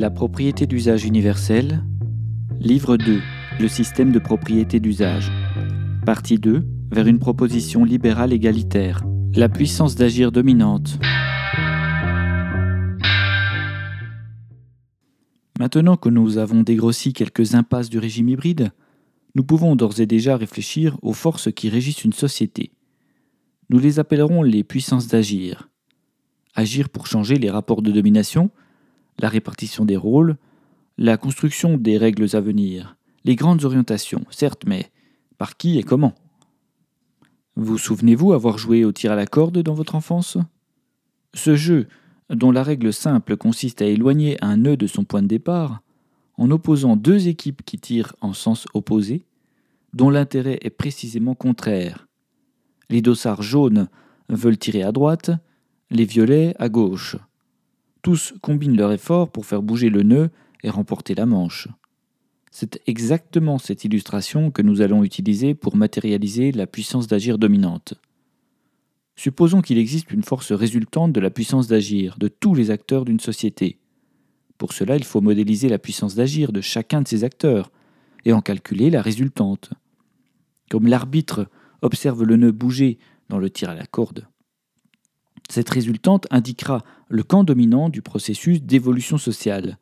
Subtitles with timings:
[0.00, 1.84] La propriété d'usage universelle.
[2.58, 3.20] Livre 2.
[3.60, 5.30] Le système de propriété d'usage.
[6.06, 6.66] Partie 2.
[6.90, 9.04] Vers une proposition libérale égalitaire.
[9.34, 10.98] La puissance d'agir dominante.
[15.58, 18.70] Maintenant que nous avons dégrossi quelques impasses du régime hybride,
[19.34, 22.72] nous pouvons d'ores et déjà réfléchir aux forces qui régissent une société.
[23.68, 25.68] Nous les appellerons les puissances d'agir.
[26.54, 28.50] Agir pour changer les rapports de domination,
[29.18, 30.36] la répartition des rôles,
[30.98, 34.90] la construction des règles à venir, les grandes orientations, certes, mais
[35.38, 36.14] par qui et comment?
[37.56, 40.38] Vous souvenez-vous avoir joué au tir à la corde dans votre enfance?
[41.34, 41.88] Ce jeu,
[42.30, 45.82] dont la règle simple consiste à éloigner un nœud de son point de départ,
[46.36, 49.24] en opposant deux équipes qui tirent en sens opposé,
[49.92, 52.08] dont l'intérêt est précisément contraire.
[52.88, 53.88] Les dossards jaunes
[54.28, 55.30] veulent tirer à droite,
[55.90, 57.16] les violets à gauche.
[58.02, 60.30] Tous combinent leurs efforts pour faire bouger le nœud
[60.62, 61.68] et remporter la manche.
[62.50, 67.94] C'est exactement cette illustration que nous allons utiliser pour matérialiser la puissance d'agir dominante.
[69.16, 73.20] Supposons qu'il existe une force résultante de la puissance d'agir de tous les acteurs d'une
[73.20, 73.78] société.
[74.56, 77.70] Pour cela, il faut modéliser la puissance d'agir de chacun de ces acteurs
[78.24, 79.70] et en calculer la résultante.
[80.70, 81.48] Comme l'arbitre
[81.82, 84.26] observe le nœud bouger dans le tir à la corde.
[85.50, 89.78] Cette résultante indiquera le camp dominant du processus d'évolution sociale.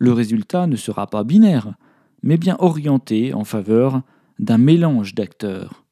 [0.00, 1.74] Le résultat ne sera pas binaire,
[2.22, 4.00] mais bien orienté en faveur
[4.38, 5.84] d'un mélange d'acteurs.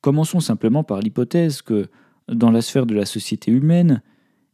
[0.00, 1.88] Commençons simplement par l'hypothèse que,
[2.26, 4.02] dans la sphère de la société humaine,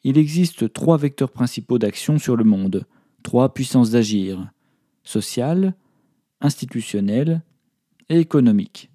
[0.04, 2.84] il existe trois vecteurs principaux d'action sur le monde,
[3.22, 4.52] trois puissances d'agir
[5.02, 5.74] sociale,
[6.42, 7.40] institutionnelle
[8.10, 8.90] et économique.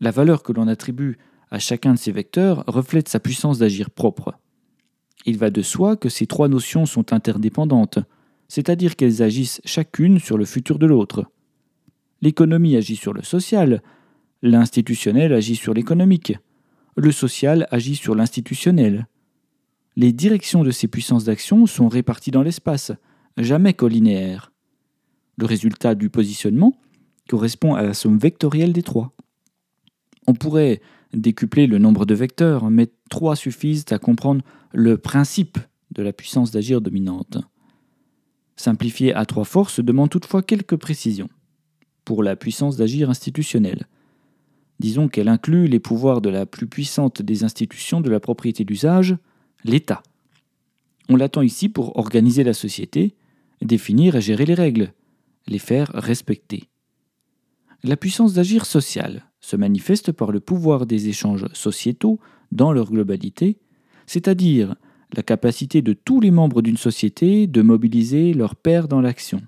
[0.00, 1.18] La valeur que l'on attribue
[1.50, 4.34] à chacun de ces vecteurs reflète sa puissance d'agir propre.
[5.26, 7.98] Il va de soi que ces trois notions sont interdépendantes,
[8.48, 11.26] c'est-à-dire qu'elles agissent chacune sur le futur de l'autre.
[12.22, 13.82] L'économie agit sur le social,
[14.42, 16.34] L'institutionnel agit sur l'économique.
[16.96, 19.08] Le social agit sur l'institutionnel.
[19.96, 22.92] Les directions de ces puissances d'action sont réparties dans l'espace,
[23.36, 24.52] jamais collinéaires.
[25.38, 26.78] Le résultat du positionnement
[27.28, 29.12] correspond à la somme vectorielle des trois.
[30.28, 30.80] On pourrait
[31.14, 34.42] décupler le nombre de vecteurs, mais trois suffisent à comprendre
[34.72, 35.58] le principe
[35.90, 37.38] de la puissance d'agir dominante.
[38.56, 41.30] Simplifier à trois forces demande toutefois quelques précisions.
[42.04, 43.86] Pour la puissance d'agir institutionnelle,
[44.78, 49.16] Disons qu'elle inclut les pouvoirs de la plus puissante des institutions de la propriété d'usage,
[49.64, 50.02] l'État.
[51.08, 53.16] On l'attend ici pour organiser la société,
[53.60, 54.92] définir et gérer les règles,
[55.48, 56.68] les faire respecter.
[57.82, 62.18] La puissance d'agir social se manifeste par le pouvoir des échanges sociétaux
[62.52, 63.58] dans leur globalité,
[64.06, 64.74] c'est-à-dire
[65.14, 69.42] la capacité de tous les membres d'une société de mobiliser leur père dans l'action.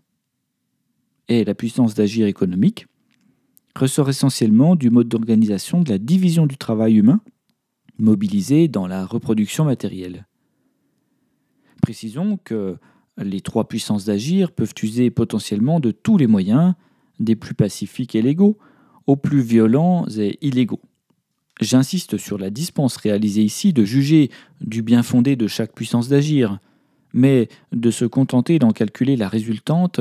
[1.28, 2.86] Et la puissance d'agir économique
[3.76, 7.20] ressort essentiellement du mode d'organisation de la division du travail humain
[7.98, 10.26] mobilisé dans la reproduction matérielle.
[11.82, 12.78] Précisons que
[13.18, 16.74] les trois puissances d'agir peuvent user potentiellement de tous les moyens,
[17.18, 18.58] des plus pacifiques et légaux
[19.16, 20.80] plus violents et illégaux.
[21.60, 26.58] J'insiste sur la dispense réalisée ici de juger du bien fondé de chaque puissance d'agir,
[27.12, 30.00] mais de se contenter d'en calculer la résultante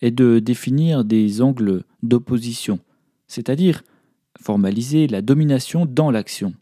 [0.00, 2.78] et de définir des angles d'opposition
[3.32, 3.82] c'est-à-dire
[4.38, 6.52] formaliser la domination dans l'action.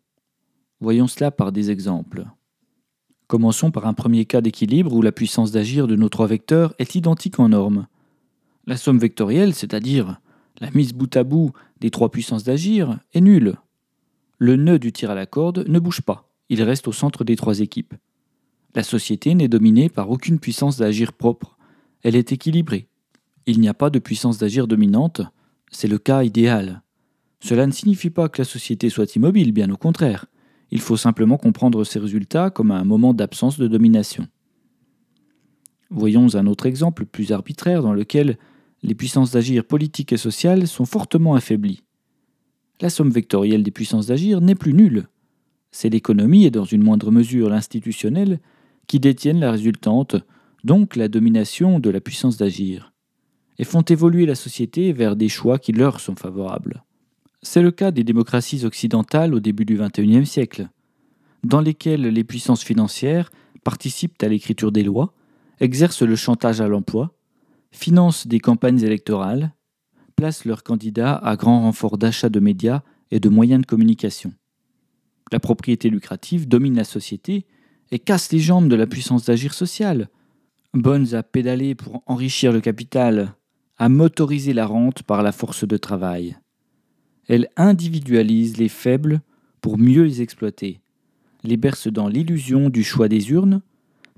[0.80, 2.26] Voyons cela par des exemples.
[3.26, 6.94] Commençons par un premier cas d'équilibre où la puissance d'agir de nos trois vecteurs est
[6.94, 7.86] identique en norme.
[8.66, 10.20] La somme vectorielle, c'est-à-dire
[10.60, 13.56] la mise bout à bout des trois puissances d'agir, est nulle.
[14.38, 17.36] Le nœud du tir à la corde ne bouge pas, il reste au centre des
[17.36, 17.94] trois équipes.
[18.74, 21.56] La société n'est dominée par aucune puissance d'agir propre,
[22.02, 22.88] elle est équilibrée.
[23.46, 25.22] Il n'y a pas de puissance d'agir dominante,
[25.70, 26.82] c'est le cas idéal.
[27.40, 30.26] Cela ne signifie pas que la société soit immobile, bien au contraire.
[30.70, 34.28] Il faut simplement comprendre ces résultats comme un moment d'absence de domination.
[35.90, 38.38] Voyons un autre exemple plus arbitraire dans lequel
[38.82, 41.82] les puissances d'agir politiques et sociales sont fortement affaiblies.
[42.80, 45.08] La somme vectorielle des puissances d'agir n'est plus nulle.
[45.70, 48.40] C'est l'économie et dans une moindre mesure l'institutionnel
[48.86, 50.16] qui détiennent la résultante,
[50.64, 52.90] donc la domination de la puissance d'agir
[53.60, 56.82] et font évoluer la société vers des choix qui leur sont favorables.
[57.42, 60.70] C'est le cas des démocraties occidentales au début du XXIe siècle,
[61.44, 63.30] dans lesquelles les puissances financières
[63.62, 65.12] participent à l'écriture des lois,
[65.60, 67.14] exercent le chantage à l'emploi,
[67.72, 69.54] financent des campagnes électorales,
[70.16, 74.32] placent leurs candidats à grand renfort d'achat de médias et de moyens de communication.
[75.32, 77.46] La propriété lucrative domine la société
[77.90, 80.08] et casse les jambes de la puissance d'agir sociale,
[80.74, 83.34] bonnes à pédaler pour enrichir le capital,
[83.78, 86.36] à motoriser la rente par la force de travail.
[87.28, 89.22] Elles individualisent les faibles
[89.60, 90.80] pour mieux les exploiter,
[91.44, 93.62] les bercent dans l'illusion du choix des urnes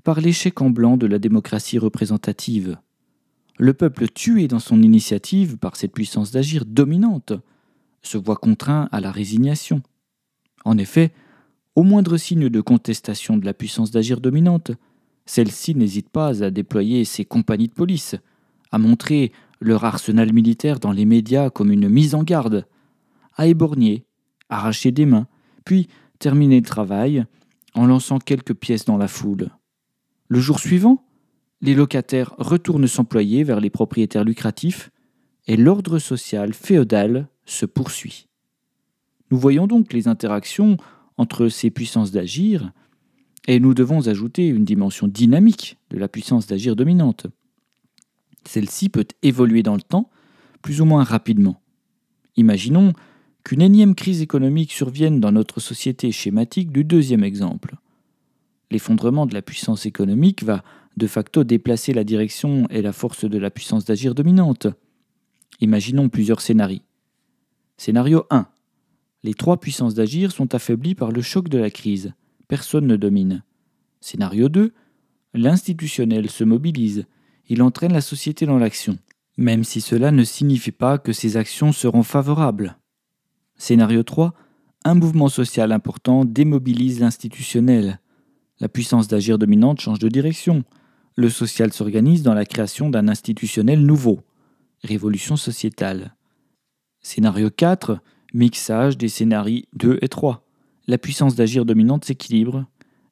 [0.03, 2.77] par l'échec en blanc de la démocratie représentative.
[3.57, 7.33] Le peuple tué dans son initiative par cette puissance d'agir dominante
[8.01, 9.81] se voit contraint à la résignation.
[10.65, 11.13] En effet,
[11.75, 14.71] au moindre signe de contestation de la puissance d'agir dominante,
[15.25, 18.15] celle-ci n'hésite pas à déployer ses compagnies de police,
[18.71, 22.65] à montrer leur arsenal militaire dans les médias comme une mise en garde,
[23.35, 24.03] à éborgner,
[24.49, 25.27] arracher des mains,
[25.63, 25.87] puis
[26.19, 27.25] terminer le travail
[27.73, 29.49] en lançant quelques pièces dans la foule.
[30.27, 31.05] Le jour suivant,
[31.63, 34.91] les locataires retournent s'employer vers les propriétaires lucratifs
[35.47, 38.27] et l'ordre social féodal se poursuit.
[39.31, 40.75] Nous voyons donc les interactions
[41.17, 42.73] entre ces puissances d'agir
[43.47, 47.27] et nous devons ajouter une dimension dynamique de la puissance d'agir dominante.
[48.45, 50.09] Celle-ci peut évoluer dans le temps
[50.61, 51.61] plus ou moins rapidement.
[52.35, 52.91] Imaginons
[53.45, 57.75] qu'une énième crise économique survienne dans notre société schématique du deuxième exemple.
[58.69, 60.63] L'effondrement de la puissance économique va
[60.97, 64.67] de facto déplacer la direction et la force de la puissance d'agir dominante.
[65.59, 66.81] Imaginons plusieurs scénarios.
[67.77, 68.47] Scénario 1.
[69.23, 72.13] Les trois puissances d'agir sont affaiblies par le choc de la crise.
[72.47, 73.43] Personne ne domine.
[74.01, 74.73] Scénario 2.
[75.33, 77.05] L'institutionnel se mobilise.
[77.49, 78.97] Il entraîne la société dans l'action,
[79.37, 82.77] même si cela ne signifie pas que ces actions seront favorables.
[83.55, 84.33] Scénario 3.
[84.85, 87.99] Un mouvement social important démobilise l'institutionnel.
[88.59, 90.63] La puissance d'agir dominante change de direction.
[91.15, 94.21] Le social s'organise dans la création d'un institutionnel nouveau.
[94.83, 96.15] Révolution sociétale.
[97.01, 97.99] Scénario 4.
[98.33, 100.43] Mixage des scénarios 2 et 3.
[100.87, 102.65] La puissance d'agir dominante s'équilibre,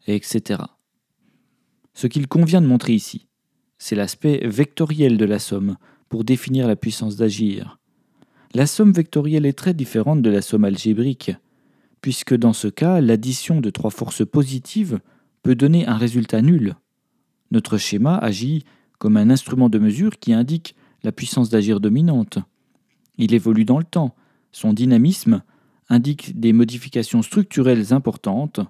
[0.07, 0.63] etc.
[1.93, 3.27] Ce qu'il convient de montrer ici,
[3.77, 5.77] c'est l'aspect vectoriel de la somme
[6.09, 7.79] pour définir la puissance d'agir.
[8.53, 11.31] La somme vectorielle est très différente de la somme algébrique,
[12.01, 14.99] puisque dans ce cas, l'addition de trois forces positives
[15.43, 16.75] peut donner un résultat nul.
[17.51, 18.63] Notre schéma agit
[18.97, 22.39] comme un instrument de mesure qui indique la puissance d'agir dominante.
[23.17, 24.15] Il évolue dans le temps,
[24.51, 25.43] son dynamisme
[25.89, 28.61] indique des modifications structurelles importantes,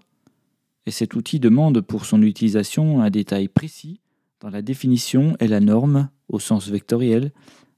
[0.85, 3.99] et cet outil demande pour son utilisation un détail précis
[4.39, 7.31] dans la définition et la norme, au sens vectoriel,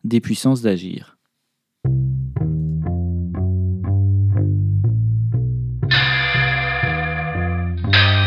[0.06, 1.13] des puissances d'agir.